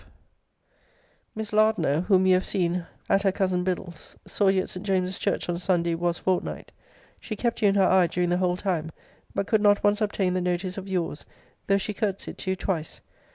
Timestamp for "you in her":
7.61-7.83